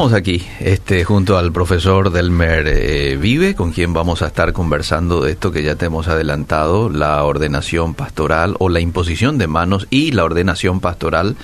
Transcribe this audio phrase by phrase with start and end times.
[0.00, 5.20] Estamos aquí, este, junto al profesor Delmer eh, Vive, con quien vamos a estar conversando
[5.20, 9.86] de esto que ya te hemos adelantado, la ordenación pastoral o la imposición de manos
[9.90, 11.36] y la ordenación pastoral,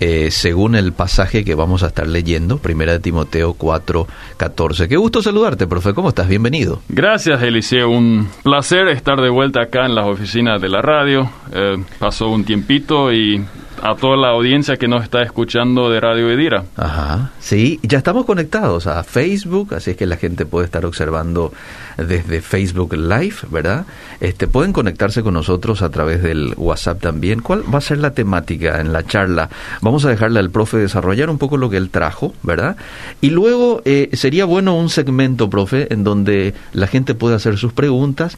[0.00, 4.06] eh, según el pasaje que vamos a estar leyendo, primera de Timoteo 4,
[4.38, 4.88] 14.
[4.88, 6.28] Qué gusto saludarte, profe, ¿cómo estás?
[6.28, 6.80] Bienvenido.
[6.88, 7.90] Gracias, Eliseo.
[7.90, 11.30] Un placer estar de vuelta acá en las oficinas de la radio.
[11.52, 13.44] Eh, pasó un tiempito y
[13.82, 16.64] a toda la audiencia que nos está escuchando de Radio Edira.
[16.76, 21.52] Ajá, sí, ya estamos conectados a Facebook, así es que la gente puede estar observando
[21.96, 23.84] desde Facebook Live, ¿verdad?
[24.20, 27.40] Este, pueden conectarse con nosotros a través del WhatsApp también.
[27.40, 29.50] ¿Cuál va a ser la temática en la charla?
[29.80, 32.76] Vamos a dejarle al profe desarrollar un poco lo que él trajo, ¿verdad?
[33.20, 37.72] Y luego eh, sería bueno un segmento, profe, en donde la gente pueda hacer sus
[37.72, 38.36] preguntas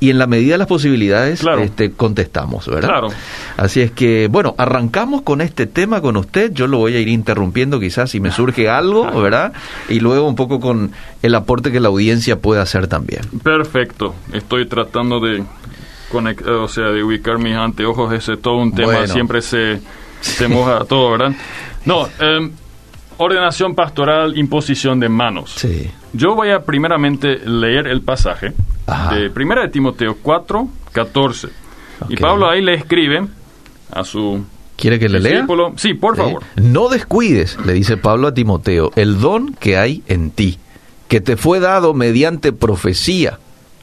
[0.00, 2.88] y en la medida de las posibilidades este, contestamos, ¿verdad?
[2.88, 3.08] Claro.
[3.58, 4.85] Así es que, bueno, arrancamos
[5.24, 6.52] con este tema con usted.
[6.52, 9.52] Yo lo voy a ir interrumpiendo quizás si me surge algo, ¿verdad?
[9.88, 10.92] Y luego un poco con
[11.22, 13.22] el aporte que la audiencia pueda hacer también.
[13.42, 14.14] Perfecto.
[14.32, 15.42] Estoy tratando de
[16.10, 18.12] conectar, o sea, de ubicar mis anteojos.
[18.12, 19.06] Ese todo un tema.
[19.06, 19.80] Siempre se,
[20.20, 21.32] se moja todo, ¿verdad?
[21.84, 22.50] No, eh,
[23.18, 25.52] ordenación pastoral, imposición de manos.
[25.56, 25.90] Sí.
[26.12, 28.52] Yo voy a primeramente leer el pasaje
[29.12, 31.48] de Primera de Timoteo 4, 14.
[32.08, 33.26] Y Pablo ahí le escribe
[33.90, 34.44] a su
[34.76, 35.46] ¿Quiere que le lea?
[35.76, 36.42] Sí, por favor.
[36.56, 40.58] No descuides, le dice Pablo a Timoteo, el don que hay en ti,
[41.08, 43.38] que te fue dado mediante profecía,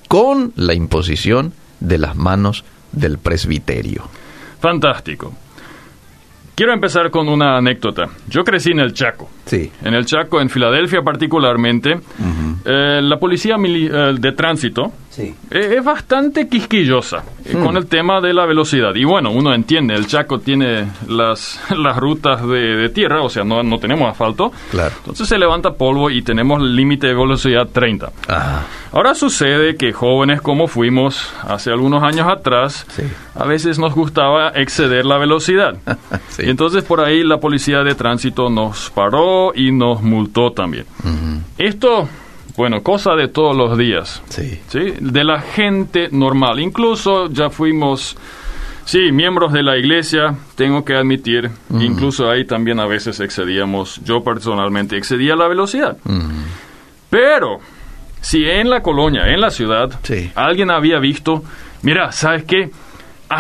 [0.08, 4.08] con la imposición de las manos del presbiterio.
[4.60, 5.34] Fantástico.
[6.56, 8.10] Quiero empezar con una anécdota.
[8.30, 9.28] Yo crecí en el Chaco.
[9.46, 9.72] Sí.
[9.84, 12.00] En el Chaco, en Filadelfia particularmente,
[12.66, 15.36] eh, la policía eh, de tránsito sí.
[15.52, 18.96] Eh, es bastante quisquillosa con el tema de la velocidad.
[18.96, 23.62] Y bueno, uno entiende, el Chaco tiene las, las rutas de, tierra, o sea, no,
[23.64, 24.52] no, tenemos asfalto.
[24.72, 24.94] Claro.
[24.98, 28.12] Entonces se levanta polvo y tenemos el límite de velocidad 30.
[28.28, 28.64] Ajá.
[28.94, 32.86] Ahora sucede que jóvenes como fuimos hace algunos años atrás,
[33.34, 35.76] a veces nos gustaba exceder la velocidad.
[36.40, 40.86] Y entonces por ahí la policía de tránsito nos paró y nos multó también.
[41.58, 42.08] Esto
[42.56, 44.22] bueno, cosa de todos los días.
[44.30, 44.60] Sí.
[44.68, 44.94] sí.
[45.00, 46.60] De la gente normal.
[46.60, 48.16] Incluso ya fuimos,
[48.86, 51.50] sí, miembros de la iglesia, tengo que admitir.
[51.80, 55.98] Incluso ahí también a veces excedíamos, yo personalmente excedía la velocidad.
[57.10, 57.60] Pero,
[58.22, 60.00] si en la colonia, en la ciudad,
[60.36, 61.44] alguien había visto,
[61.82, 62.70] mira, ¿sabes qué?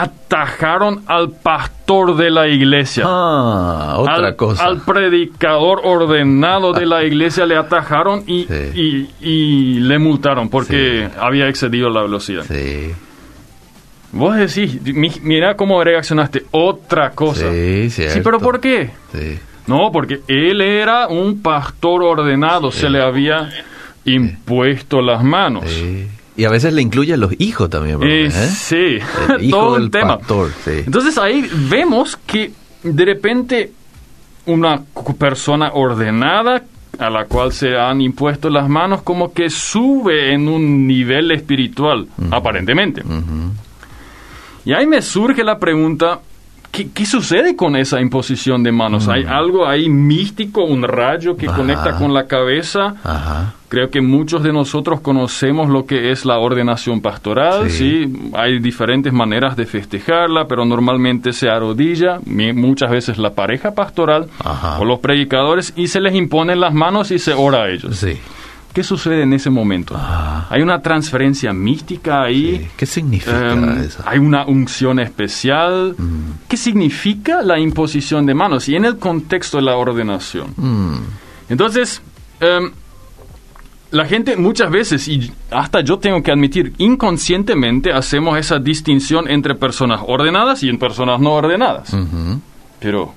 [0.01, 3.03] Atajaron al pastor de la iglesia.
[3.07, 4.65] Ah, otra al, cosa.
[4.65, 8.47] Al predicador ordenado de la iglesia le atajaron y,
[9.21, 12.43] y, le multaron porque había excedido la velocidad.
[12.47, 12.91] Sí.
[14.11, 14.79] Vos decís,
[15.21, 16.45] mira cómo reaccionaste.
[16.51, 17.51] Otra cosa.
[17.51, 18.91] Sí, Sí, pero ¿por qué?
[19.11, 19.39] Sí.
[19.67, 23.49] No, porque él era un pastor ordenado, se le había
[24.05, 25.65] impuesto las manos.
[25.67, 26.07] Sí.
[26.35, 28.31] Y a veces le incluyen los hijos también, ¿eh?
[28.31, 28.97] Sí,
[29.49, 30.17] todo el tema.
[30.65, 32.51] Entonces ahí vemos que
[32.83, 33.71] de repente
[34.45, 34.81] una
[35.17, 36.63] persona ordenada
[36.99, 42.07] a la cual se han impuesto las manos como que sube en un nivel espiritual,
[42.31, 43.03] aparentemente.
[44.65, 46.19] Y ahí me surge la pregunta,
[46.73, 49.07] ¿Qué, sucede con esa imposición de manos?
[49.07, 52.95] ¿Hay algo ahí místico, un rayo que conecta con la cabeza?
[53.69, 58.11] Creo que muchos de nosotros conocemos lo que es la ordenación pastoral, sí.
[58.33, 64.27] Hay diferentes maneras de festejarla, pero normalmente se arrodilla muchas veces la pareja pastoral
[64.79, 67.97] o los predicadores y se les imponen las manos y se ora a ellos.
[67.97, 68.17] Sí.
[68.73, 69.95] ¿Qué sucede en ese momento?
[69.95, 70.47] Ah.
[70.49, 72.67] Hay una transferencia mística ahí.
[72.75, 74.01] ¿Qué significa em, eso?
[74.03, 75.95] Hay una unción especial.
[75.95, 76.47] Mm.
[76.47, 78.67] ¿Qué significa la imposición de manos?
[78.67, 80.53] Y en el contexto de la ordenación.
[80.57, 80.97] Mm.
[81.49, 82.01] Entonces,
[82.39, 82.71] em,
[83.91, 89.53] la gente muchas veces, y hasta yo tengo que admitir, inconscientemente hacemos esa distinción entre
[89.53, 91.95] personas ordenadas y en personas no ordenadas.
[92.79, 93.13] Pero,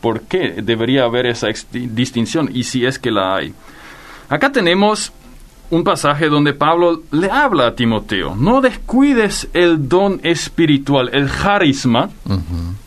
[0.00, 2.48] ¿por qué debería haber esa distinción?
[2.54, 3.52] Y si es que la hay.
[4.30, 5.12] Acá tenemos
[5.70, 12.10] un pasaje donde Pablo le habla a Timoteo, no descuides el don espiritual, el carisma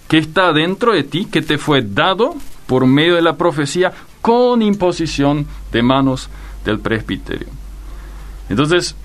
[0.08, 2.36] que está dentro de ti, que te fue dado
[2.66, 3.92] por medio de la profecía
[4.22, 6.30] con imposición de manos
[6.64, 7.48] del presbiterio.
[8.48, 8.96] Entonces,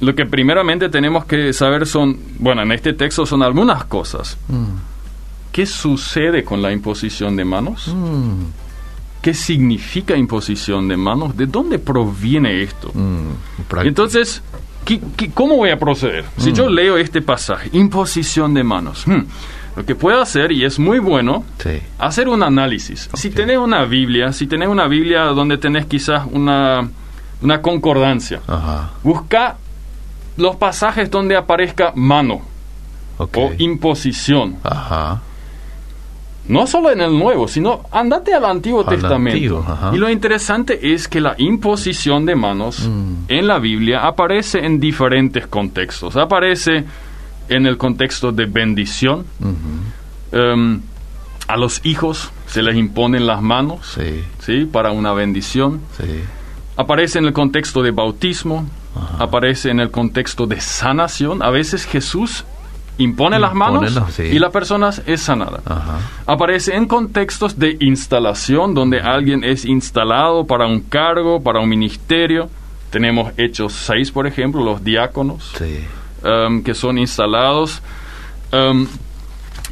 [0.00, 4.36] lo que primeramente tenemos que saber son, bueno, en este texto son algunas cosas.
[4.48, 5.52] Mm.
[5.52, 7.88] ¿Qué sucede con la imposición de manos?
[7.88, 8.65] Mm.
[9.26, 11.36] ¿Qué significa imposición de manos?
[11.36, 12.92] ¿De dónde proviene esto?
[12.94, 13.32] Mm,
[13.82, 14.40] entonces,
[14.84, 15.00] ¿qué,
[15.34, 16.24] cómo voy a proceder?
[16.36, 16.74] Si yo Mm.
[16.74, 19.24] leo este pasaje, imposición de manos, hmm,
[19.74, 21.42] lo que puede hacer, y es muy bueno,
[21.98, 23.10] hacer un análisis.
[23.14, 26.88] Si tenés una Biblia, si tenés una Biblia donde tenés quizás una,
[27.42, 28.40] una concordancia,
[29.02, 29.56] busca
[30.36, 32.42] los pasajes donde aparezca mano
[33.18, 33.28] o
[33.58, 34.56] imposición.
[36.48, 39.64] No solo en el Nuevo, sino andate al Antiguo Testamento.
[39.92, 43.24] y lo interesante es que la imposición de manos mm.
[43.28, 46.16] en la Biblia aparece en diferentes contextos.
[46.16, 46.84] Aparece
[47.48, 49.26] en el contexto de bendición.
[50.32, 50.80] Em,
[51.48, 53.98] a los hijos se les imponen las manos
[54.40, 54.64] sí.
[54.66, 55.80] para una bendición.
[56.76, 58.68] Aparece en el contexto de bautismo,
[59.18, 61.42] aparece en el contexto de sanación.
[61.42, 62.44] A veces Jesús
[62.98, 65.60] impone, las manos y la persona es sanada.
[66.26, 72.48] Aparece en contextos de instalación, donde alguien es instalado para un cargo, para un ministerio.
[72.90, 75.52] Tenemos Hechos 6, por ejemplo, los diáconos.
[75.58, 75.80] Sí.
[76.22, 77.82] Um, que son instalados.
[78.52, 78.86] Um,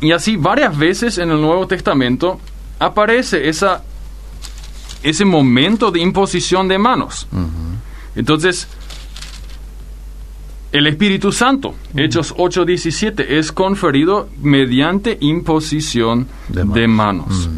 [0.00, 2.38] y así varias veces en el Nuevo Testamento
[2.78, 3.82] aparece esa,
[5.02, 7.26] ese momento de imposición de manos.
[8.14, 8.68] Entonces,
[10.74, 17.48] el Espíritu Santo, Hechos 8:17, es conferido mediante imposición de manos.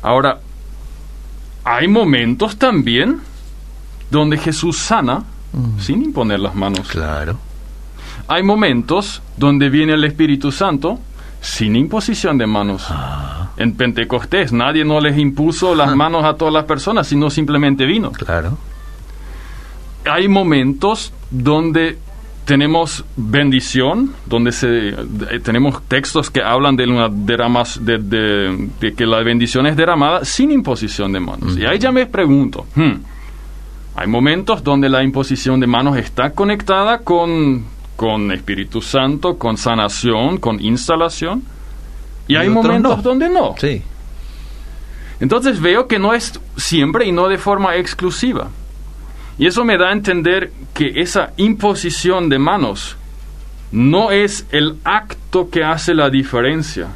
[0.00, 0.40] Ahora,
[1.62, 3.20] hay momentos también
[4.10, 5.24] donde Jesús sana
[5.78, 6.88] sin imponer las manos.
[6.88, 7.36] Claro.
[8.28, 10.98] Hay momentos donde viene el Espíritu Santo
[11.42, 12.86] sin imposición de manos.
[12.88, 13.50] Ah.
[13.58, 15.96] En Pentecostés nadie no les impuso las ah.
[15.96, 18.10] manos a todas las personas, sino simplemente vino.
[18.12, 18.56] Claro.
[20.06, 21.98] Hay momentos donde
[22.44, 24.96] tenemos bendición, donde se, eh,
[25.42, 31.12] tenemos textos que hablan de, una deramas, de, que la bendición es derramada sin imposición
[31.12, 31.56] de manos.
[31.56, 32.92] Y ahí ya me pregunto, hmm,
[33.94, 37.72] hay momentos donde la imposición de manos está conectada con
[38.02, 41.44] con Espíritu Santo, con sanación, con instalación.
[42.26, 43.54] Y, hay momentos donde no.
[43.58, 43.80] Sí.
[45.20, 48.48] Entonces veo que no es siempre y no de forma exclusiva.
[49.38, 52.96] Y eso me da a entender que esa imposición de manos
[53.70, 56.88] no es el acto que hace la diferencia.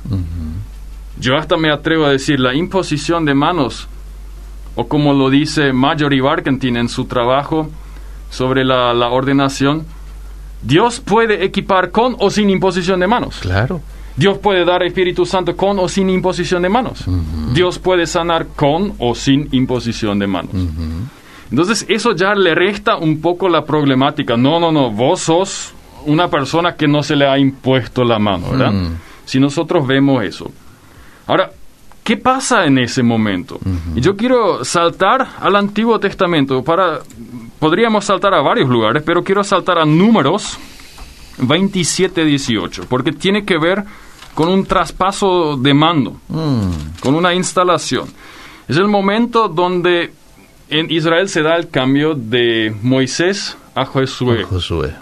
[1.19, 3.89] Yo hasta me atrevo a decir, la imposición de manos,
[4.75, 7.71] o como lo dice Marjorie Barkentin en su trabajo
[8.31, 9.87] sobre la, la ordenación,
[10.63, 13.39] Dios puede equipar con o sin imposición de manos.
[13.41, 13.81] Claro.
[14.17, 17.05] Dios puede dar Espíritu Santo con o sin imposición de manos.
[17.53, 20.53] Dios puede sanar con o sin imposición de manos.
[21.51, 24.37] Entonces eso ya le resta un poco la problemática.
[24.37, 25.75] No, no, no, vos sos
[26.07, 28.73] una persona que no se le ha impuesto la mano, ¿verdad?
[29.25, 30.51] Si nosotros vemos eso.
[31.27, 31.51] Ahora,
[32.05, 33.59] ¿qué pasa en ese momento?
[33.95, 37.01] Y yo quiero saltar al Antiguo Testamento para
[37.59, 40.59] podríamos saltar a varios lugares, pero quiero saltar a números
[41.39, 43.85] 27-18, porque tiene que ver
[44.35, 47.01] con un traspaso de mando, mm.
[47.01, 48.09] con una instalación.
[48.69, 50.13] Es el momento donde
[50.69, 54.45] en Israel se da el cambio de Moisés a Josué.
[54.45, 54.95] Josué.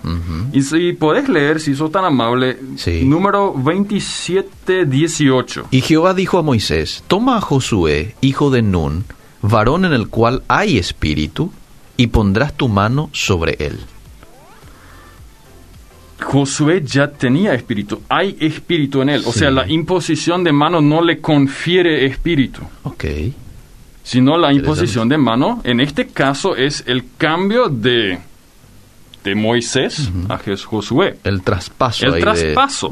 [0.52, 2.58] Y si podés leer, si sos tan amable,
[3.02, 5.66] número 27-18.
[5.70, 9.04] Y Jehová dijo a Moisés, toma a Josué, hijo de Nun,
[9.42, 11.52] varón en el cual hay espíritu,
[11.96, 13.78] y pondrás tu mano sobre él.
[16.20, 19.22] Josué ya tenía espíritu, hay espíritu en él.
[19.26, 22.62] O sea, la imposición de mano no le confiere espíritu.
[22.82, 23.04] Ok.
[24.04, 28.18] Sino la imposición de mano, en este caso, es el cambio de,
[29.24, 31.18] de Moisés a Josué.
[31.24, 32.06] El traspaso.
[32.06, 32.90] El traspaso.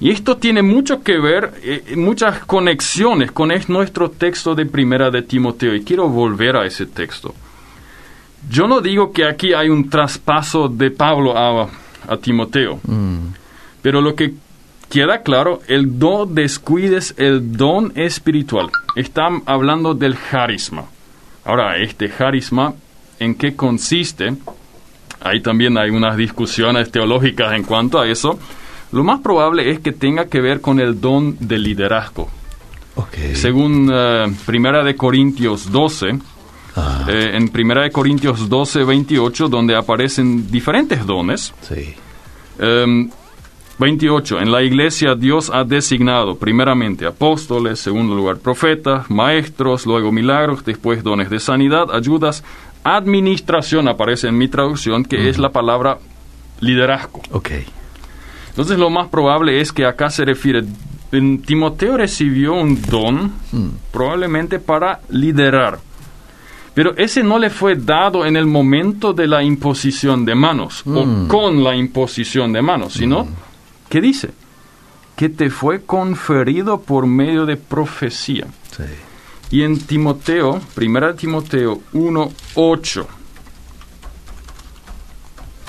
[0.00, 5.20] Y esto tiene mucho que ver, eh, muchas conexiones con nuestro texto de primera de
[5.20, 5.74] Timoteo.
[5.74, 7.34] Y quiero volver a ese texto.
[8.48, 11.68] Yo no digo que aquí hay un traspaso de Pablo a,
[12.22, 13.18] Timoteo, mm.
[13.82, 14.32] pero lo que
[14.90, 18.70] queda claro, el no descuides el don espiritual.
[18.96, 20.84] Están hablando del carisma.
[21.44, 22.74] Ahora, este carisma,
[23.18, 24.34] ¿en qué consiste?
[25.22, 28.38] Ahí también hay unas discusiones teológicas en cuanto a eso.
[28.92, 32.28] Lo más probable es que tenga que ver con el don de liderazgo.
[33.34, 36.08] Según uh, Primera de Corintios 12,
[37.08, 41.54] eh, en 1 Corintios 12, 28, donde aparecen diferentes dones.
[41.62, 41.94] Sí.
[43.80, 44.36] 28.
[44.36, 50.64] Em, en la iglesia Dios ha designado primeramente apóstoles, segundo lugar profetas, maestros, luego milagros,
[50.64, 52.44] después dones de sanidad, ayudas,
[52.84, 55.98] administración, aparece en mi traducción, que es la palabra
[56.60, 57.22] liderazgo.
[57.32, 57.50] Ok.
[58.50, 60.64] Entonces lo más probable es que acá se refiere,
[61.10, 63.68] Timoteo recibió un don, mm.
[63.90, 65.80] probablemente para liderar
[66.74, 71.04] pero ese no le fue dado en el momento de la imposición de manos o
[71.04, 71.28] mm.
[71.28, 73.28] con la imposición de manos, sino, mm.
[73.90, 74.30] ¿Qué dice?
[75.20, 78.46] que te fue conferido por medio de profecía.
[79.50, 83.06] Y en Timoteo, 1 Timoteo 1.8,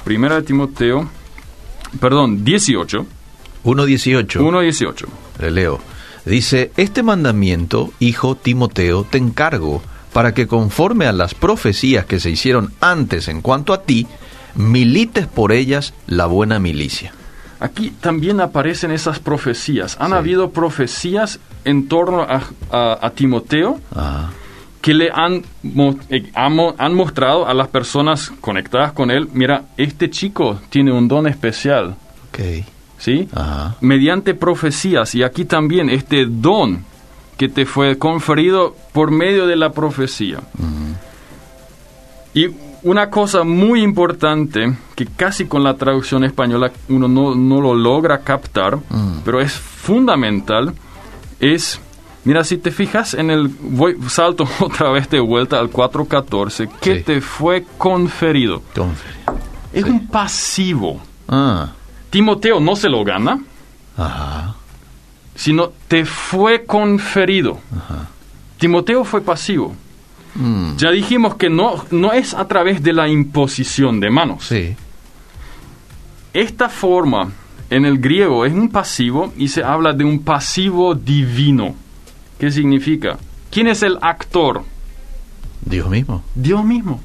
[0.06, 1.10] 1 Timoteo,
[2.00, 3.06] perdón, 18.
[3.66, 4.26] 1.18.
[4.40, 5.06] 1.18.
[5.42, 5.82] Le leo.
[6.24, 9.82] Dice, este mandamiento, hijo Timoteo, te encargo
[10.14, 14.08] para que conforme a las profecías que se hicieron antes en cuanto a ti,
[14.56, 17.14] milites por ellas la buena milicia.
[17.62, 19.96] Aquí también aparecen esas profecías.
[20.00, 24.32] Han habido profecías en torno a, Timoteo ah.
[24.82, 25.44] que le han,
[26.10, 31.28] eh, han mostrado a las personas conectadas con él, mira, este chico tiene un don
[31.28, 31.96] especial.
[32.30, 32.66] Okay.
[32.98, 33.30] ¿Sí?
[33.80, 35.14] Mediante profecías.
[35.14, 36.84] Y aquí también este don
[37.38, 40.40] que te fue conferido por medio de la profecía.
[42.34, 42.48] Y
[42.84, 48.78] una cosa muy importante que casi con la traducción española uno no, lo logra captar,
[48.78, 49.22] mm.
[49.24, 50.74] pero es fundamental,
[51.40, 51.80] es,
[52.24, 56.96] mira, si te fijas en el, voy, salto otra vez de vuelta al 4.14, que
[57.02, 58.62] te fue conferido.
[59.74, 61.00] Es un pasivo.
[61.28, 61.72] Ah.
[62.10, 63.40] Timoteo no se lo gana,
[65.36, 67.60] sino te fue conferido.
[68.58, 69.76] Timoteo fue pasivo.
[70.36, 70.76] Mm.
[70.78, 74.46] Ya dijimos que no, no es a través de la imposición de manos.
[74.46, 74.76] Sí.
[76.34, 77.32] Esta forma
[77.70, 81.76] en el griego es un pasivo y se habla de un pasivo divino.
[82.40, 83.18] ¿Qué significa?
[83.50, 84.64] ¿Quién es el actor?
[85.66, 86.24] Dios mismo.
[86.36, 87.02] Dios mismo.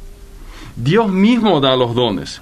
[0.77, 2.41] Dios mismo da los dones.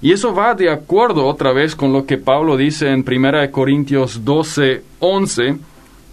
[0.00, 4.24] Y eso va de acuerdo otra vez con lo que Pablo dice en 1 Corintios
[4.24, 5.56] 12, 11.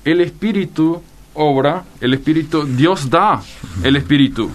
[0.05, 1.01] El Espíritu
[1.35, 3.41] obra, el Espíritu, Dios da
[3.83, 4.49] el Espíritu.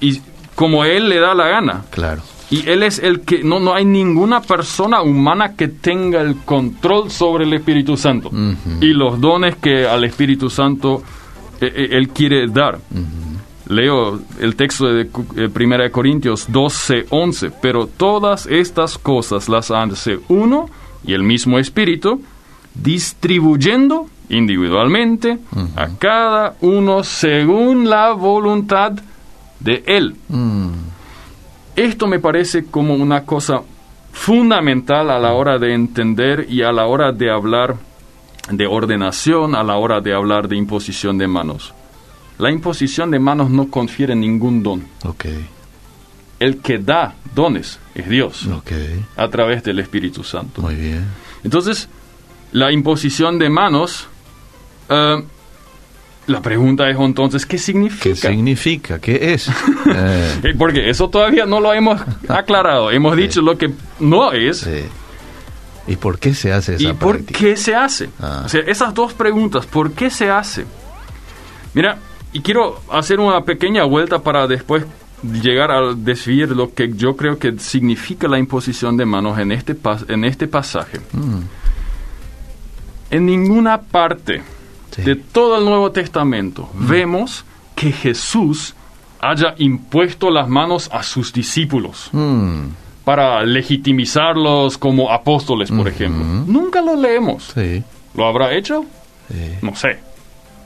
[0.00, 0.20] Y
[0.54, 1.84] como Él le da la gana.
[1.90, 2.22] Claro.
[2.50, 7.10] Y Él es el que, no, no hay ninguna persona humana que tenga el control
[7.10, 8.30] sobre el Espíritu Santo.
[8.80, 11.02] Y los dones que al Espíritu Santo
[11.60, 12.78] eh, eh, Él quiere dar.
[13.68, 17.50] Leo el texto de 1 eh, Corintios 12, 11.
[17.60, 20.70] Pero todas estas cosas las hace uno
[21.04, 22.22] y el mismo Espíritu,
[22.74, 25.38] distribuyendo individualmente
[25.76, 28.92] a cada uno según la voluntad
[29.60, 30.16] de Él.
[30.28, 30.70] Mm.
[31.76, 33.62] Esto me parece como una cosa
[34.12, 37.76] fundamental a la hora de entender y a la hora de hablar
[38.50, 41.74] de ordenación, a la hora de hablar de imposición de manos.
[42.38, 44.86] La imposición de manos no confiere ningún don.
[46.38, 48.48] El que da dones es Dios.
[49.16, 50.62] A través del Espíritu Santo.
[50.62, 51.04] Muy bien.
[51.42, 51.88] Entonces,
[52.52, 54.08] la imposición de manos
[54.88, 55.22] eh,
[56.28, 58.02] la pregunta es entonces, ¿qué significa?
[58.02, 58.98] ¿Qué significa?
[58.98, 59.50] ¿Qué es?
[59.90, 62.90] Eh, porque eso todavía no lo hemos aclarado.
[62.90, 64.68] Hemos dicho lo que no es.
[65.86, 68.10] ¿Y por qué se hace esa ¿Y por qué se hace?
[68.20, 68.42] Ah.
[68.44, 70.66] O sea, esas dos preguntas, ¿por qué se hace?
[71.72, 71.98] Mira,
[72.34, 74.84] y quiero hacer una pequeña vuelta para después
[75.22, 79.74] llegar a desviar lo que yo creo que significa la imposición de manos en este,
[80.08, 80.98] en este pasaje.
[81.12, 81.40] Mm.
[83.10, 84.42] En ninguna parte
[85.04, 86.88] de todo el Nuevo Testamento, mm.
[86.88, 88.74] vemos que Jesús
[89.20, 92.62] haya impuesto las manos a sus discípulos mm.
[93.04, 96.24] para legitimizarlos como apóstoles, por ejemplo.
[96.46, 97.54] Nunca lo leemos.
[98.14, 98.84] ¿Lo habrá hecho?
[99.62, 99.98] No sé.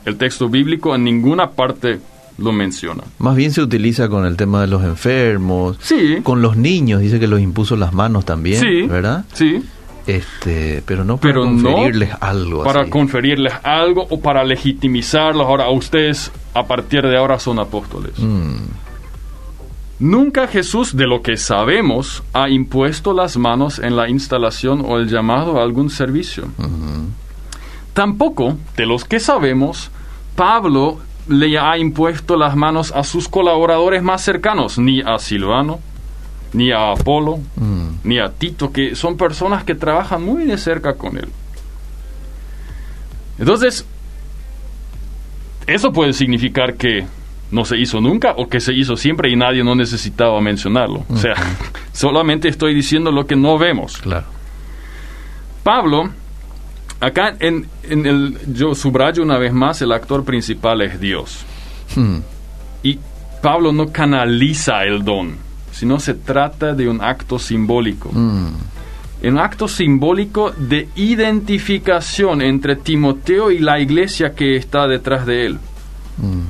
[0.05, 1.99] El texto bíblico en ninguna parte
[2.37, 3.03] lo menciona.
[3.19, 6.17] Más bien se utiliza con el tema de los enfermos, sí.
[6.23, 8.81] con los niños, dice que los impuso las manos también, sí.
[8.87, 9.25] ¿verdad?
[9.33, 9.63] Sí.
[10.05, 12.63] Este, pero no para conferirles algo.
[12.63, 15.45] Para conferirles algo o para legitimizarlos.
[15.45, 18.13] Ahora, ustedes a partir de ahora son apóstoles.
[18.17, 18.55] Mm.
[19.99, 25.07] Nunca Jesús, de lo que sabemos, ha impuesto las manos en la instalación o el
[25.07, 26.45] llamado a algún servicio.
[27.93, 29.91] Tampoco, de los que sabemos,
[30.35, 35.79] Pablo le ha impuesto las manos a sus colaboradores más cercanos, ni a Silvano,
[36.53, 37.82] ni a Apolo, mm.
[38.03, 41.29] Ni a Tito, que son personas que trabajan muy de cerca con él.
[43.39, 43.85] Entonces,
[45.65, 47.05] eso puede significar que
[47.51, 51.05] no se hizo nunca o que se hizo siempre y nadie no necesitaba mencionarlo.
[51.09, 51.35] O sea,
[51.93, 53.97] solamente estoy diciendo lo que no vemos.
[53.97, 54.25] Claro.
[55.63, 56.09] Pablo,
[56.99, 61.45] acá en, el, yo subrayo una vez más, el actor principal es Dios.
[61.95, 62.19] Hmm.
[62.81, 62.99] Y
[63.41, 65.37] Pablo no canaliza el don
[65.73, 68.09] sino se trata de un acto simbólico.
[68.13, 68.53] Mm.
[69.23, 75.59] Un acto simbólico de identificación entre Timoteo y la iglesia que está detrás de él.
[76.17, 76.41] Mm.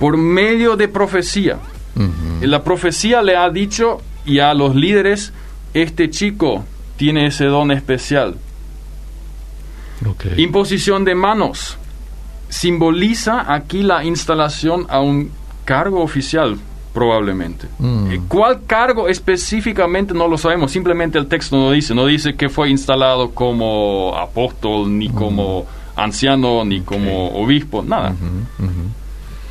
[0.00, 1.58] Por medio de profecía.
[1.94, 2.46] Mm-hmm.
[2.46, 5.32] La profecía le ha dicho y a los líderes,
[5.72, 6.64] este chico
[6.96, 8.36] tiene ese don especial.
[10.36, 11.78] Imposición de manos.
[12.48, 15.30] Simboliza aquí la instalación a un
[15.64, 16.58] cargo oficial,
[16.94, 17.66] probablemente.
[17.78, 18.10] Mm.
[18.12, 20.70] Eh, ¿Cuál cargo específicamente no lo sabemos?
[20.70, 21.94] Simplemente el texto no dice.
[21.94, 25.14] No dice que fue instalado como apóstol, ni mm.
[25.14, 28.14] como anciano, ni como obispo, nada.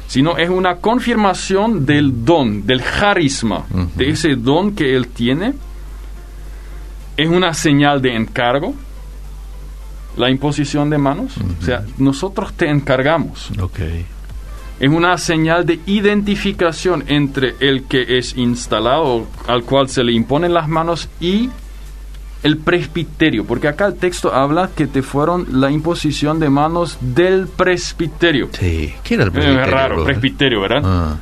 [0.08, 5.54] Sino es una confirmación del don, del carisma, de ese don que él tiene.
[7.18, 8.74] Es una señal de encargo
[10.18, 11.36] la imposición de manos.
[11.60, 13.52] O sea, nosotros te encargamos.
[13.60, 14.06] Okay.
[14.80, 20.54] Es una señal de identificación entre el que es instalado, al cual se le imponen
[20.54, 21.50] las manos, y
[22.44, 27.48] el presbiterio, porque acá el texto habla que te fueron la imposición de manos del
[27.48, 28.50] presbiterio.
[28.52, 29.66] Sí, ¿quién era el presbiterio?
[29.66, 30.82] Es raro, presbiterio, ¿verdad?
[30.84, 31.16] Ah.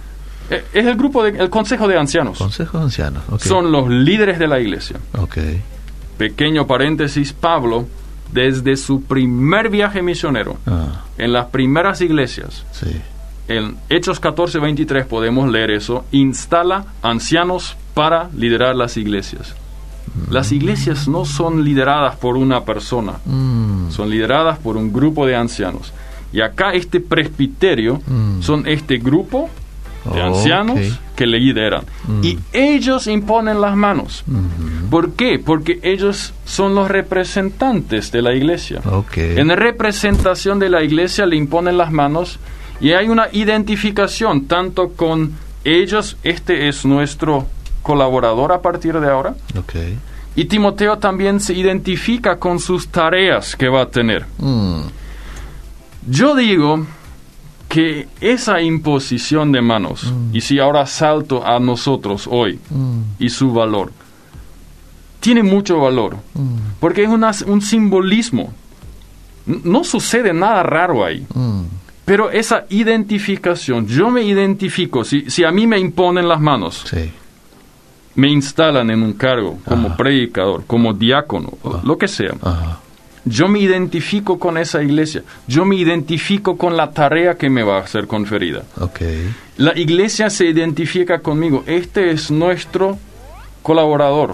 [0.50, 2.40] Eh, es el grupo, de, el consejo de ancianos.
[2.40, 4.98] Consejo de ancianos, Son los líderes de la iglesia.
[5.18, 5.38] Ok.
[6.18, 7.88] Pequeño paréntesis, Pablo
[8.32, 11.04] desde su primer viaje misionero, ah.
[11.18, 12.66] en las primeras iglesias,
[13.58, 19.56] en Hechos 14, 23 podemos leer eso, instala ancianos para liderar las iglesias.
[20.14, 20.34] Mm.
[20.34, 23.92] Las iglesias no son lideradas por una persona, mm.
[23.92, 25.94] son lideradas por un grupo de ancianos.
[26.34, 28.42] Y acá este presbiterio mm.
[28.42, 29.50] son este grupo
[30.14, 31.84] de ancianos que le lideran.
[32.08, 32.24] Mm.
[32.24, 34.24] Y ellos imponen las manos.
[34.28, 34.90] Mm-hmm.
[34.90, 35.38] ¿Por qué?
[35.38, 38.82] Porque ellos son los representantes de la iglesia.
[39.16, 42.40] En representación de la iglesia le imponen las manos
[42.82, 45.34] y hay una identificación tanto con
[45.64, 47.46] ellos, este es nuestro
[47.82, 49.36] colaborador a partir de ahora.
[50.36, 54.26] Y Timoteo también se identifica con sus tareas que va a tener.
[54.38, 54.82] Mm.
[56.08, 56.86] Yo digo
[57.68, 60.36] que esa imposición de manos, mm.
[60.36, 63.02] y si ahora salto a nosotros hoy mm.
[63.20, 63.92] y su valor,
[65.20, 66.18] tiene mucho valor,
[66.80, 68.52] porque es un simbolismo.
[69.46, 71.28] No sucede nada raro ahí.
[72.06, 76.84] Pero esa identificación, yo me identifico, si, si a mí me imponen las manos,
[78.16, 82.34] me instalan en un cargo como predicador, como diácono, lo que sea.
[83.24, 85.24] Yo me identifico con esa iglesia.
[85.48, 88.64] Yo me identifico con la tarea que me va a ser conferida.
[88.80, 89.32] Okay.
[89.58, 91.64] La iglesia se identifica conmigo.
[91.68, 92.98] Este es nuestro
[93.62, 94.34] colaborador.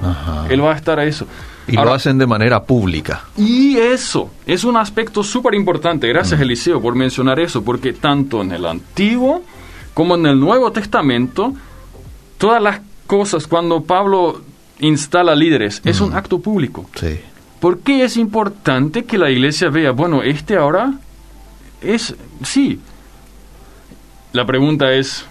[0.50, 1.28] Él va a estar a eso.
[1.68, 3.26] Y lo hacen de manera pública.
[3.36, 6.08] Y eso es un aspecto súper importante.
[6.08, 6.44] Gracias, mm.
[6.44, 9.44] Eliseo, por mencionar eso, porque tanto en el Antiguo
[9.94, 11.54] como en el Nuevo Testamento,
[12.38, 14.42] todas las cosas, cuando Pablo
[14.80, 16.16] instala líderes, es un mm.
[16.16, 16.90] acto público.
[16.96, 17.20] Sí.
[17.60, 20.94] ¿Por qué es importante que la iglesia vea, bueno, este ahora
[21.82, 22.80] es, sí.
[24.34, 25.26] La pregunta es,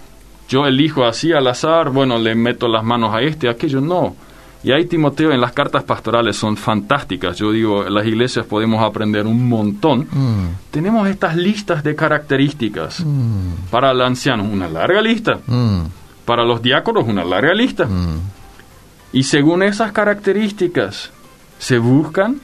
[0.49, 4.15] yo elijo así al azar, bueno, le meto las manos a este, a aquello, no.
[4.63, 7.37] Y ahí Timoteo en las cartas pastorales son fantásticas.
[7.37, 10.07] Yo digo, en las iglesias podemos aprender un montón.
[10.11, 10.71] Mm.
[10.71, 13.01] Tenemos estas listas de características.
[13.05, 13.69] Mm.
[13.69, 15.39] Para el anciano, una larga lista.
[15.45, 15.81] Mm.
[16.25, 17.87] Para los diáconos, una larga lista.
[19.13, 21.11] Y según esas características,
[21.59, 22.41] se buscan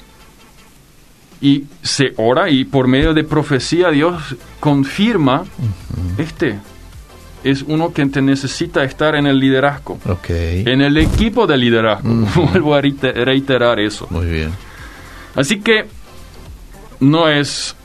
[1.42, 5.44] y se ora y por medio de profecía Dios confirma,
[6.18, 6.58] este
[7.44, 12.10] es uno que te necesita estar en el liderazgo, en el equipo de liderazgo.
[12.52, 14.08] Vuelvo a reiterar eso.
[14.10, 14.52] Muy bien.
[15.36, 15.86] Así que
[17.00, 17.76] no es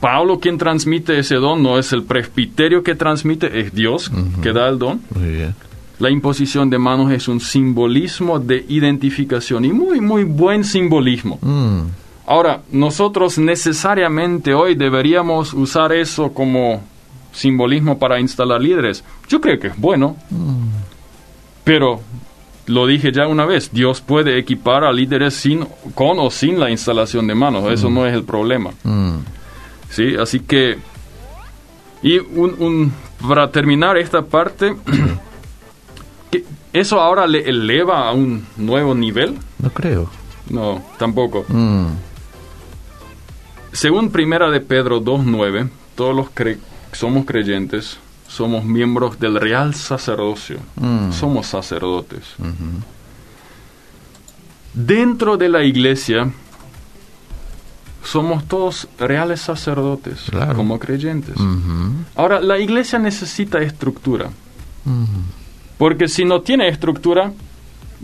[0.00, 4.10] Pablo quien transmite ese don, no es el presbiterio que transmite, es Dios
[4.42, 5.00] que da el don.
[5.14, 5.54] Muy bien.
[5.98, 11.38] La imposición de manos es un simbolismo de identificación y muy, muy buen simbolismo.
[11.40, 11.80] Mm.
[12.26, 16.82] Ahora, nosotros necesariamente hoy deberíamos usar eso como
[17.36, 19.04] simbolismo para instalar líderes.
[19.28, 20.68] Yo creo que es bueno, mm.
[21.64, 22.00] pero
[22.66, 26.70] lo dije ya una vez, Dios puede equipar a líderes sin, con o sin la
[26.70, 28.72] instalación de manos, eso no es el problema.
[29.90, 30.16] ¿Sí?
[30.20, 30.78] Así que,
[32.02, 32.92] y un,
[33.26, 34.74] para terminar esta parte,
[36.76, 39.38] ¿Eso ahora le eleva a un nuevo nivel?
[39.60, 40.10] No creo.
[40.50, 41.46] No, tampoco.
[41.48, 41.86] Mm.
[43.72, 46.58] Según Primera de Pedro 2.9, todos los que
[46.92, 50.58] somos creyentes somos miembros del real sacerdocio.
[50.76, 51.12] Mm.
[51.12, 52.24] Somos sacerdotes.
[54.74, 56.30] Dentro de la iglesia
[58.04, 61.36] somos todos reales sacerdotes como creyentes.
[62.14, 64.30] Ahora, la iglesia necesita estructura.
[65.78, 67.32] Porque si no tiene estructura,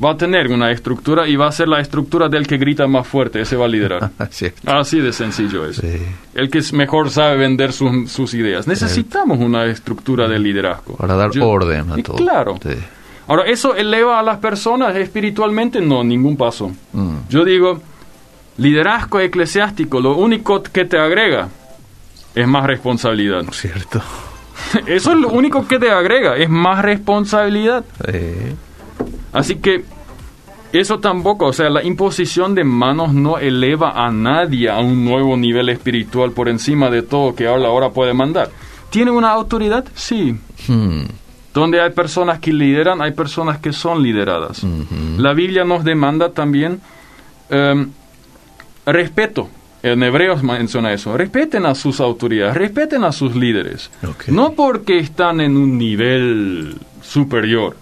[0.02, 3.06] va a tener una estructura y va a ser la estructura del que grita más
[3.06, 4.10] fuerte, ese va a liderar.
[4.66, 5.82] Así de sencillo es.
[6.34, 8.66] El que mejor sabe vender sus ideas.
[8.66, 10.96] Necesitamos una estructura de liderazgo.
[10.96, 12.16] Para dar orden a todo.
[12.16, 12.58] Claro.
[13.28, 15.80] Ahora, ¿eso eleva a las personas espiritualmente?
[15.80, 16.72] No, ningún paso.
[16.92, 17.16] Mm.
[17.28, 17.80] Yo digo,
[18.58, 21.48] liderazgo eclesiástico, lo único que te agrega
[22.34, 23.44] es más responsabilidad.
[23.52, 24.02] Cierto.
[24.86, 27.84] Eso es lo único que te agrega, es más responsabilidad.
[29.32, 29.84] Así que
[30.72, 35.36] eso tampoco, o sea, la imposición de manos no eleva a nadie a un nuevo
[35.36, 38.50] nivel espiritual por encima de todo que ahora, ahora puede mandar.
[38.88, 39.84] ¿Tiene una autoridad?
[39.94, 40.34] Sí.
[40.68, 41.04] Hmm.
[41.52, 44.64] Donde hay personas que lideran, hay personas que son lideradas.
[45.18, 46.80] La Biblia nos demanda también
[47.50, 47.90] em,
[48.86, 49.50] respeto.
[49.82, 51.14] En Hebreos menciona eso.
[51.16, 53.90] Respeten a sus autoridades, respeten a sus líderes.
[54.28, 57.76] No porque están en un nivel superior,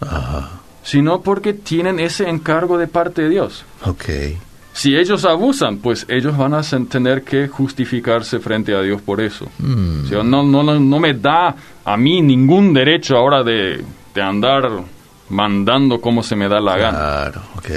[0.91, 3.65] sino porque tienen ese encargo de parte de Dios.
[3.85, 4.37] Okay.
[4.73, 9.47] Si ellos abusan, pues ellos van a tener que justificarse frente a Dios por eso.
[9.59, 10.11] Hmm.
[10.11, 14.69] no, no, no, me da a mí ningún derecho ahora de, de andar
[15.29, 16.99] mandando como se me da la gana.
[16.99, 17.71] Claro, ok.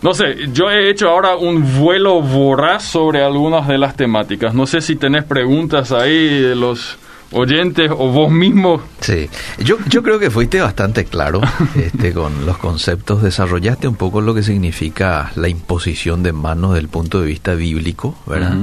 [0.00, 4.54] No sé, yo he hecho ahora un vuelo voraz sobre algunas de las temáticas.
[4.54, 6.96] No sé si tenés preguntas ahí de los
[7.32, 8.80] oyentes o vos mismo.
[9.00, 11.40] Sí, yo, yo creo que fuiste bastante claro
[11.74, 16.88] este, con los conceptos, desarrollaste un poco lo que significa la imposición de manos del
[16.88, 18.56] punto de vista bíblico, ¿verdad?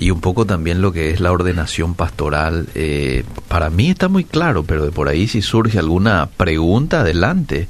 [0.00, 2.68] Y un poco también lo que es la ordenación pastoral.
[2.74, 7.68] Eh, para mí está muy claro, pero de por ahí si surge alguna pregunta, adelante.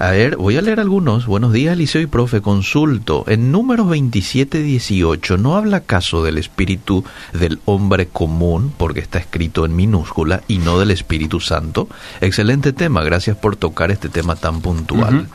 [0.00, 1.26] A ver, voy a leer algunos.
[1.26, 2.40] Buenos días, Eliseo y profe.
[2.40, 3.22] Consulto.
[3.28, 9.76] En números 27-18, ¿no habla caso del espíritu del hombre común, porque está escrito en
[9.76, 11.88] minúscula, y no del Espíritu Santo?
[12.20, 13.04] Excelente tema.
[13.04, 15.28] Gracias por tocar este tema tan puntual.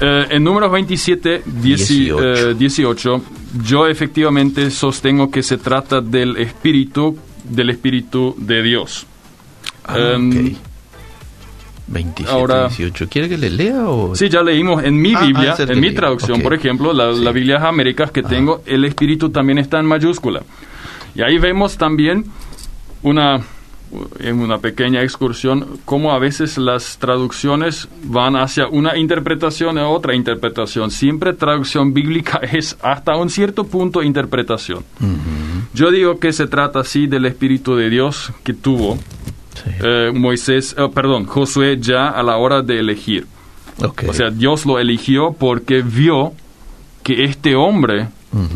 [0.00, 3.22] Eh, en números 27, 18.
[3.64, 9.06] yo efectivamente sostengo que se trata del espíritu, del espíritu de Dios.
[9.84, 10.54] Ah, em,
[11.88, 13.08] 27, Ahora, 18.
[13.08, 14.14] ¿Quiere que le lea o...?
[14.14, 17.58] Sí, ya leímos en mi ah, Biblia, ah, en mi traducción, por ejemplo, la, Biblia
[17.58, 20.42] de Américas que tengo, el espíritu también está en mayúscula.
[21.14, 22.24] Y ahí vemos también
[23.02, 23.40] una,
[24.20, 30.14] en una pequeña excursión, cómo a veces las traducciones van hacia una interpretación a otra
[30.14, 30.90] interpretación.
[30.90, 34.84] Siempre traducción bíblica es hasta un cierto punto interpretación.
[35.74, 38.98] Yo digo que se trata así del Espíritu de Dios que tuvo
[39.82, 43.26] eh, Moisés, oh, perdón, Josué ya a la hora de elegir.
[44.08, 46.32] O sea, Dios lo eligió porque vio
[47.02, 48.08] que este hombre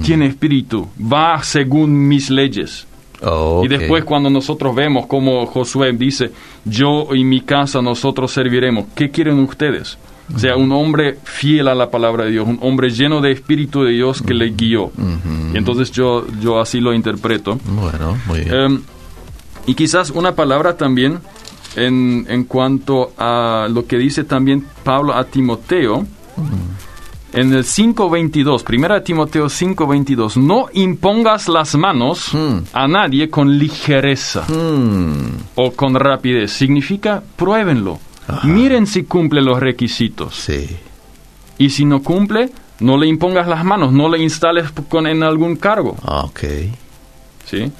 [0.04, 2.86] tiene espíritu, va según mis leyes.
[3.24, 6.30] Oh, y después cuando nosotros vemos como Josué dice,
[6.64, 9.98] yo y mi casa nosotros serviremos, ¿qué quieren ustedes?
[10.34, 13.82] O sea, un hombre fiel a la palabra de Dios, un hombre lleno de espíritu
[13.82, 14.90] de Dios que le guió.
[15.52, 17.58] Y entonces yo, yo así lo interpreto.
[17.64, 18.54] Bueno, muy bien.
[18.54, 18.82] Em,
[19.66, 21.18] y quizás una palabra también
[21.76, 26.06] en, en cuanto a lo que dice también Pablo a Timoteo.
[27.32, 32.58] En el 5.22, primera Timoteo 5.22, no impongas las manos hmm.
[32.74, 35.54] a nadie con ligereza hmm.
[35.54, 36.52] o con rapidez.
[36.52, 37.98] Significa, pruébenlo.
[38.44, 40.34] Miren si cumple los requisitos.
[40.34, 40.76] Sí.
[41.58, 45.56] Y si no cumple, no le impongas las manos, no le instales con, en algún
[45.56, 45.96] cargo.
[46.02, 46.40] Ah, ok.
[47.44, 47.72] ¿sí?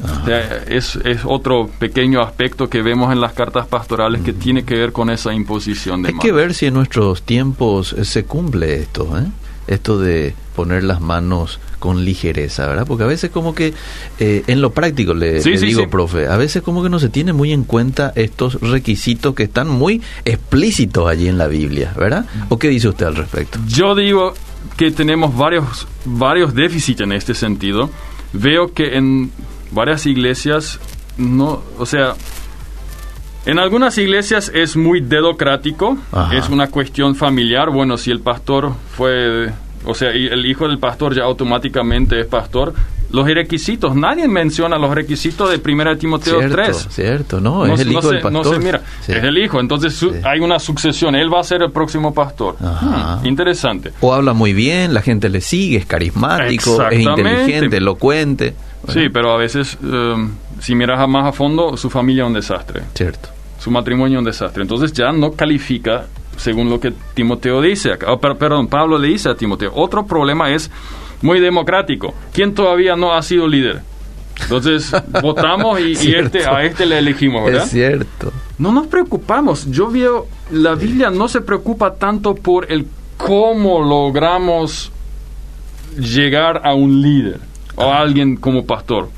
[0.69, 4.93] es, es, otro pequeño aspecto que vemos en las cartas pastorales que tiene que ver
[4.93, 9.19] con esa imposición de Hay que ver si en nuestros tiempos eh, se cumple esto,
[9.19, 9.27] ¿eh?
[9.66, 12.87] Esto de poner las manos con ligereza, ¿verdad?
[12.87, 13.75] Porque a veces como que
[14.18, 17.53] eh, en lo práctico le, digo, profe, a veces como que no se tiene muy
[17.53, 22.27] en cuenta estos requisitos que están muy explícitos allí en la Biblia, ¿verdad?
[22.48, 23.59] ¿O qué dice usted al respecto?
[23.66, 24.35] Yo digo
[24.77, 27.90] que tenemos varios varios déficits en este sentido.
[28.33, 29.31] Veo que en
[29.72, 30.79] varias iglesias
[31.16, 32.14] no, o sea,
[33.44, 35.96] en algunas iglesias es muy dedocrático,
[36.33, 37.70] es una cuestión familiar.
[37.70, 39.50] Bueno, si el pastor fue,
[39.85, 42.72] o sea, el hijo del pastor ya automáticamente es pastor.
[43.11, 46.87] Los requisitos, nadie menciona los requisitos de 1 Timoteo cierto, 3.
[46.88, 48.33] Cierto, no, es el hijo del pastor.
[48.33, 51.70] No se mira, es el hijo, entonces hay una sucesión, él va a ser el
[51.70, 52.57] próximo pastor.
[52.59, 53.92] Hmm, interesante.
[54.00, 58.55] O habla muy bien, la gente le sigue, es carismático, es inteligente, elocuente.
[58.88, 60.28] Sí, pero a veces, eh,
[60.62, 62.83] si miras más a fondo, su familia es un desastre.
[62.94, 63.31] Cierto.
[63.59, 64.62] Su matrimonio es un desastre.
[64.62, 67.90] Entonces ya no califica según lo que Timoteo dice.
[68.07, 69.72] Oh, perdón, Pablo le dice a Timoteo.
[69.75, 70.70] Otro problema es
[71.20, 72.14] muy democrático.
[72.33, 73.83] ¿Quién todavía no ha sido líder?
[74.40, 77.64] Entonces votamos y, este, a este le elegimos, ¿verdad?
[77.64, 78.33] Es cierto.
[78.59, 79.68] No nos preocupamos.
[79.68, 84.92] Yo veo, la Biblia no se preocupa tanto por el cómo logramos
[85.98, 87.40] llegar a un líder
[87.75, 89.09] o alguien como pastor,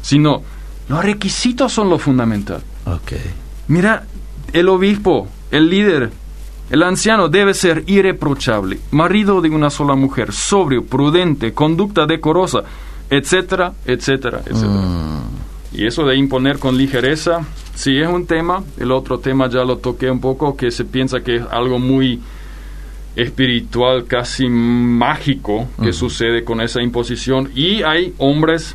[0.00, 0.42] sino
[0.88, 2.62] los requisitos son lo fundamental.
[2.84, 3.20] Okay.
[3.68, 4.04] Mira,
[4.52, 6.10] el obispo, el líder,
[6.68, 12.64] El anciano debe ser irreprochable, marido de una sola mujer, sobrio, prudente, conducta decorosa,
[13.08, 14.72] etcétera, etcétera, etcétera.
[14.72, 15.76] Mm.
[15.76, 18.64] Y eso de imponer con ligereza, sí es un tema.
[18.78, 22.20] El otro tema ya lo toqué un poco, que se piensa que es algo muy
[23.14, 25.92] espiritual, casi mágico, que mm.
[25.92, 27.50] sucede con esa imposición.
[27.54, 28.74] Y hay hombres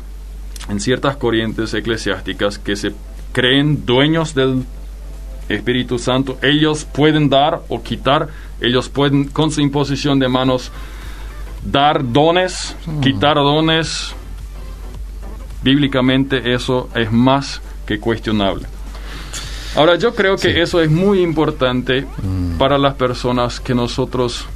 [0.68, 2.92] en ciertas corrientes eclesiásticas que se
[3.32, 4.64] creen dueños del
[5.48, 6.38] Espíritu Santo.
[6.42, 8.28] Ellos pueden dar o quitar,
[8.60, 10.70] ellos pueden con su imposición de manos
[11.64, 13.00] dar dones, mm.
[13.00, 14.14] quitar dones.
[15.62, 18.66] Bíblicamente eso es más que cuestionable.
[19.76, 22.58] Ahora yo creo que eso es muy importante mm.
[22.58, 24.46] para las personas que nosotros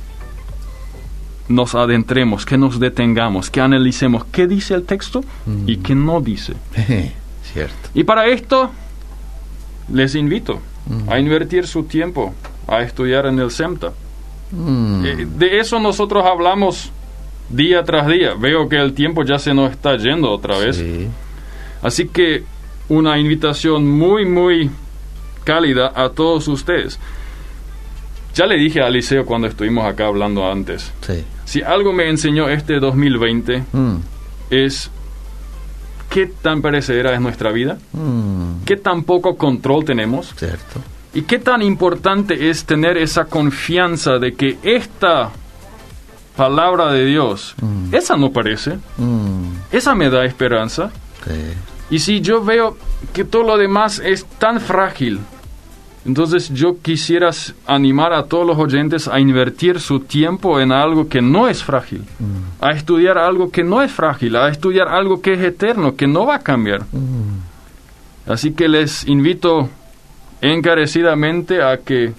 [1.49, 5.25] nos adentremos, que nos detengamos, que analicemos qué dice el texto
[5.67, 5.83] y mm.
[5.83, 6.55] qué no dice.
[7.53, 7.91] Cierto.
[7.95, 8.71] Y para esto
[9.93, 10.61] les invito
[11.09, 11.19] a mm.
[11.19, 12.35] invertir su tiempo
[12.67, 13.93] a estudiar en el SEMTA.
[14.51, 15.05] Mm.
[15.05, 16.91] Eh, de eso nosotros hablamos
[17.49, 18.35] día tras día.
[18.35, 20.83] Veo que el tiempo ya se nos está yendo otra vez.
[21.83, 22.45] Así que
[22.89, 24.71] una invitación muy, muy
[25.45, 26.99] cálida a todos ustedes.
[28.37, 30.93] Ya le dije a Liceo cuando estuvimos acá hablando antes.
[31.47, 33.97] Si algo me enseñó este 2020 mm.
[34.51, 34.91] es
[36.11, 38.65] qué tan perecedera es nuestra vida, mm.
[38.67, 40.35] qué tan poco control tenemos.
[40.37, 40.83] Cierto.
[41.15, 45.31] Y qué tan importante es tener esa confianza de que esta
[46.37, 47.95] palabra de Dios, mm.
[47.95, 48.77] esa no parece,
[49.73, 50.91] esa me da esperanza.
[51.89, 52.77] Y si yo veo
[53.15, 55.21] que todo lo demás es tan frágil,
[56.07, 57.31] entonces yo quisiera
[57.67, 62.03] animar a todos los oyentes a invertir su tiempo en algo que no es frágil,
[62.19, 62.65] mm.
[62.65, 66.27] a estudiar algo que no es frágil, a estudiar algo que es eterno, que no
[66.27, 66.83] va a cambiar.
[66.93, 68.31] Mm.
[68.31, 69.69] Así que les invito
[70.41, 72.13] encarecidamente a que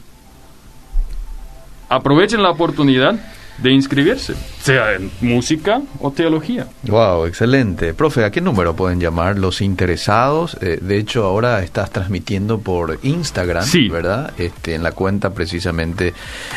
[1.87, 3.15] aprovechen la oportunidad
[3.57, 6.67] de inscribirse, sea en música o teología.
[6.83, 7.93] Wow, excelente.
[7.93, 10.57] Profe, ¿a qué número pueden llamar los interesados?
[10.61, 14.33] Eh, de hecho, ahora estás transmitiendo por Instagram, ¿verdad?
[14.37, 16.13] Este, en la cuenta precisamente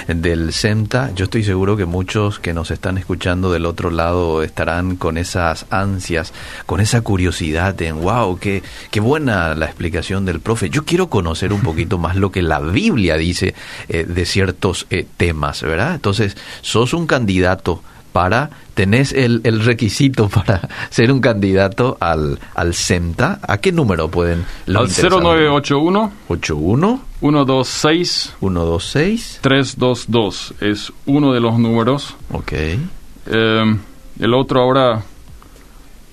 [0.06, 1.12] del CEMTA.
[1.14, 5.66] Yo estoy seguro que muchos que nos están escuchando del otro lado estarán con esas
[5.70, 6.32] ansias,
[6.66, 10.68] con esa curiosidad en, wow, qué, qué buena la explicación del profe.
[10.68, 13.54] Yo quiero conocer un poquito más lo que la Biblia dice
[13.88, 15.94] eh, de ciertos eh, temas, ¿verdad?
[15.94, 22.74] Entonces, sos un candidato para, tenés el, el, requisito para ser un candidato al, al
[22.74, 24.44] CEMTA, ¿a qué número pueden?
[24.66, 32.16] Al 0981 81 126 126 322 es uno de los números.
[32.32, 32.52] Ok.
[32.52, 33.76] Eh,
[34.18, 35.02] el otro ahora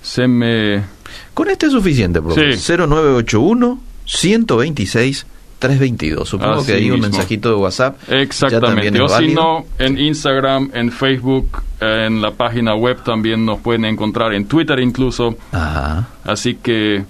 [0.02, 0.84] se me...
[1.34, 2.56] Con este es suficiente, profe.
[2.56, 5.26] 0981 126
[5.58, 6.28] 322.
[6.28, 7.96] Supongo que hay un mensajito de WhatsApp.
[8.10, 9.00] Exactamente.
[9.00, 14.34] O si no, en Instagram, en Facebook, en la página web también nos pueden encontrar,
[14.34, 15.36] en Twitter incluso.
[15.52, 16.08] Ajá.
[16.24, 17.04] Así que...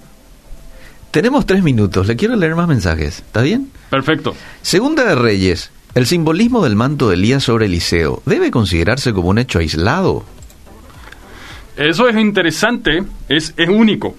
[1.11, 2.07] Tenemos tres minutos.
[2.07, 3.19] Le quiero leer más mensajes.
[3.19, 3.71] ¿Está bien?
[3.89, 4.35] Perfecto.
[4.61, 5.71] Segunda de Reyes.
[5.95, 10.23] El simbolismo del manto de Elías sobre Eliseo debe considerarse como un hecho aislado.
[11.75, 14.13] Eso es interesante, es, es único,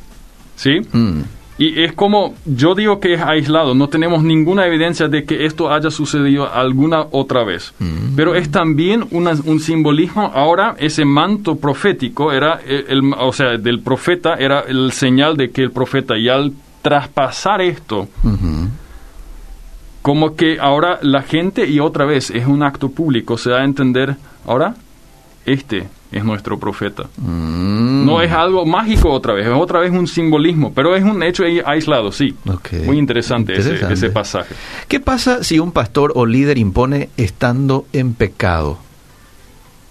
[0.56, 0.80] ¿sí?
[0.92, 1.20] Mm.
[1.60, 5.70] Y es como, yo digo que es aislado, no tenemos ninguna evidencia de que esto
[5.70, 7.74] haya sucedido alguna otra vez.
[7.78, 8.16] Mm.
[8.16, 14.36] Pero es también un simbolismo, ahora ese manto profético era, el, o sea, del profeta
[14.36, 18.08] era el señal de que el profeta, y al traspasar esto,
[20.00, 23.64] como que ahora la gente, y otra vez es un acto público, se da a
[23.64, 24.76] entender, ahora,
[25.46, 27.04] este es nuestro profeta.
[27.16, 28.04] Mm.
[28.04, 31.44] No es algo mágico otra vez, es otra vez un simbolismo, pero es un hecho
[31.64, 32.34] aislado, sí.
[32.84, 34.54] Muy interesante, Ese, pasaje.
[34.88, 38.78] ¿Qué pasa si un pastor o líder impone estando en pecado?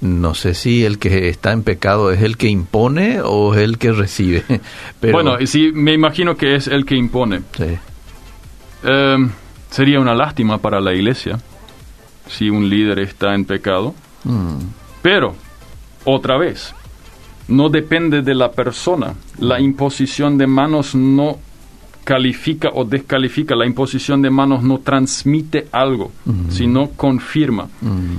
[0.01, 3.77] No sé si el que está en pecado es el que impone o es el
[3.77, 4.43] que recibe.
[4.99, 5.13] Pero...
[5.13, 7.41] Bueno, sí, me imagino que es el que impone.
[8.83, 9.29] Em,
[9.69, 11.39] sería una lástima para la iglesia
[12.27, 13.93] si un líder está en pecado.
[14.23, 14.57] Mm.
[15.01, 15.35] Pero
[16.05, 16.73] otra vez,
[17.47, 19.13] no depende de la persona.
[19.39, 21.39] La imposición de manos no
[22.03, 23.55] califica o descalifica.
[23.55, 26.11] La imposición de manos no transmite algo,
[26.49, 27.67] sino confirma.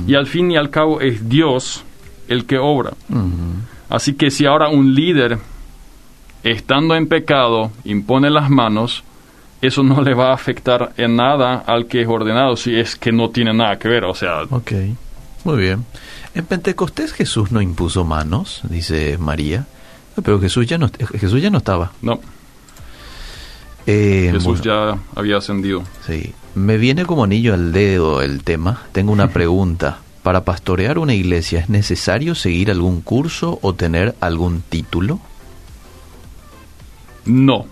[0.07, 1.85] Y al fin y al cabo es Dios
[2.29, 2.93] el que obra.
[3.88, 5.38] Así que si ahora un líder,
[6.45, 9.03] estando en pecado, impone las manos,
[9.61, 13.12] eso no le va a afectar en nada al que es ordenado, si es que
[13.12, 14.05] no tiene nada que ver.
[14.05, 14.43] O sea.
[14.51, 14.73] Ok,
[15.44, 15.85] muy bien.
[16.35, 19.66] En Pentecostés Jesús no impuso manos, dice María,
[20.22, 21.92] pero Jesús ya no, Jesús ya no estaba.
[22.03, 22.20] No.
[23.87, 25.83] Eh, Jesús ya había ascendido.
[26.07, 26.35] Sí.
[26.55, 28.83] Me viene como anillo al dedo el tema.
[28.92, 29.98] Tengo una pregunta.
[30.22, 35.18] ¿Para pastorear una iglesia es necesario seguir algún curso o tener algún título?
[37.24, 37.66] No.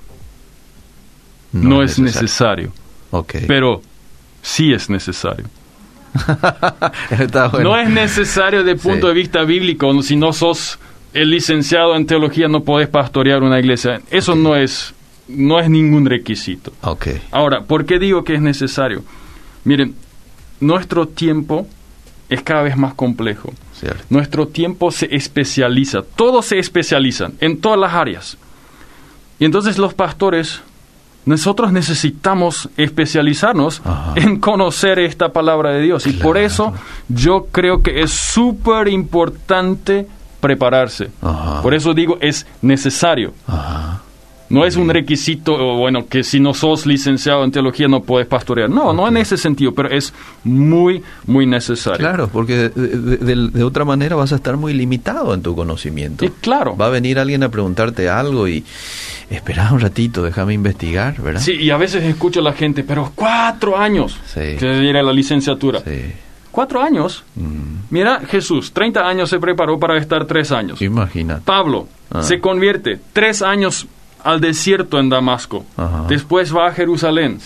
[1.53, 2.73] No, es necesario.
[3.47, 3.83] Pero
[4.41, 5.47] sí es necesario.
[7.63, 10.03] No es necesario desde el punto de vista bíblico.
[10.03, 10.79] Si no sos
[11.15, 14.01] el licenciado en teología, no podés pastorear una iglesia.
[14.11, 14.95] Eso no es
[15.29, 16.73] no es ningún requisito.
[17.31, 19.05] Ahora, ¿por qué digo que es necesario?
[19.65, 19.95] Miren,
[20.61, 21.67] nuestro tiempo
[22.29, 23.53] es cada vez más complejo.
[24.11, 28.37] Nuestro tiempo se especializa, todos se especializan en todas las áreas.
[29.39, 30.63] Y entonces los pastores,
[31.29, 33.83] nosotros necesitamos especializarnos
[34.15, 36.07] en conocer esta palabra de Dios.
[36.07, 36.73] Y por eso
[37.09, 40.07] yo creo que es súper importante
[40.41, 41.11] prepararse.
[41.63, 43.35] Por eso digo, es necesario.
[44.51, 48.71] No es un requisito, bueno, que si no sos licenciado en teología no puedes pastorear.
[48.71, 51.99] No, no en ese sentido, pero es muy, muy necesario.
[51.99, 56.27] Claro, porque de, otra manera vas a estar muy limitado en tu conocimiento.
[56.41, 56.77] claro.
[56.77, 58.65] Va a venir alguien a preguntarte algo y
[59.29, 61.41] espera un ratito, déjame investigar, ¿verdad?
[61.41, 64.57] Sí, y a veces escucho a la gente, pero cuatro años sí.
[64.59, 65.81] que la licenciatura.
[65.81, 66.13] Sí.
[66.51, 67.25] Cuatro años.
[67.37, 67.87] Mm.
[67.91, 70.81] Mira, Jesús, 30 años se preparó para estar tres años.
[70.81, 71.41] Imagina.
[71.45, 72.23] Pablo ah.
[72.23, 73.87] se convierte tres años
[74.25, 75.65] al desierto en Damasco.
[76.09, 77.39] Después va a Jerusalén.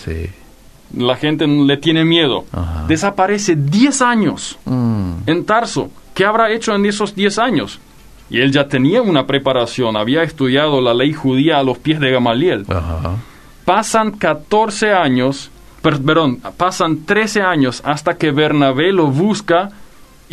[0.95, 2.45] La gente le tiene miedo.
[2.87, 5.11] Desaparece 10 años mm.
[5.25, 5.89] en Tarso.
[6.13, 7.79] ¿Qué habrá hecho en esos 10 años?
[8.29, 12.11] Y él ya tenía una preparación, había estudiado la ley judía a los pies de
[12.11, 12.65] Gamaliel.
[13.65, 19.69] Pasan 14 años, perdón, pasan 13 años hasta que Bernabé lo busca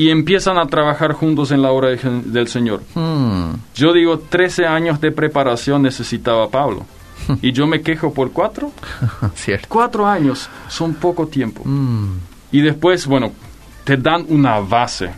[0.00, 2.80] y empiezan a trabajar juntos en la obra del Señor.
[2.94, 3.52] Hmm.
[3.74, 6.86] Yo digo, 13 años de preparación necesitaba Pablo.
[7.42, 8.72] y yo me quejo por cuatro.
[9.34, 9.66] Cierto.
[9.68, 11.62] Cuatro años son poco tiempo.
[11.66, 12.16] Hmm.
[12.50, 13.32] Y después, bueno,
[13.84, 15.10] te dan una base.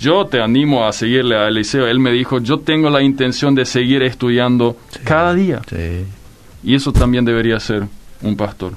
[0.00, 1.86] Yo te animo a seguirle a Eliseo.
[1.86, 5.62] Él me dijo, yo tengo la intención de seguir estudiando cada día.
[6.64, 7.86] Y eso también debería ser
[8.20, 8.72] un pastor.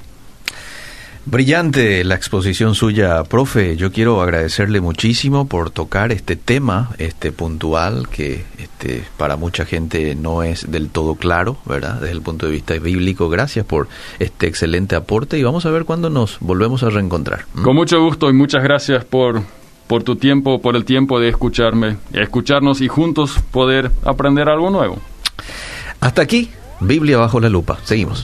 [1.24, 3.76] Brillante la exposición suya, profe.
[3.76, 10.16] Yo quiero agradecerle muchísimo por tocar este tema, este puntual, que este, para mucha gente
[10.16, 12.00] no es del todo claro, ¿verdad?
[12.00, 13.28] Desde el punto de vista bíblico.
[13.28, 13.86] Gracias por
[14.18, 17.46] este excelente aporte y vamos a ver cuándo nos volvemos a reencontrar.
[17.62, 19.42] Con mucho gusto y muchas gracias por,
[19.86, 24.98] por tu tiempo, por el tiempo de escucharme, escucharnos y juntos poder aprender algo nuevo.
[26.00, 27.78] Hasta aquí, Biblia bajo la lupa.
[27.84, 28.20] Seguimos.